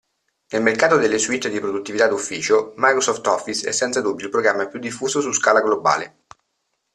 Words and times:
Nel 0.47 0.63
mercato 0.63 0.97
delle 0.97 1.19
suite 1.19 1.51
di 1.51 1.59
produttività 1.59 2.07
d'ufficio 2.07 2.73
Microsoft 2.77 3.27
Office 3.27 3.67
è 3.69 3.71
senza 3.71 4.01
dubbio 4.01 4.25
il 4.25 4.31
programma 4.31 4.65
più 4.67 4.79
diffuso 4.79 5.21
su 5.21 5.31
scala 5.31 5.61
globale. 5.61 6.23